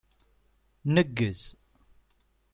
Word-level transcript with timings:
Neggez! 0.93 1.41